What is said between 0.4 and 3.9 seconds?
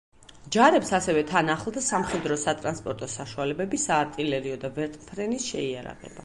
ჯარებს ასევე თან ახლდა სამხედრო სატრანსპორტო საშუალებები,